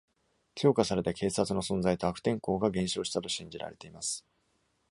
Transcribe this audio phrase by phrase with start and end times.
[0.55, 4.25] 強化された警察の存在と悪天候が減少したと信じられています。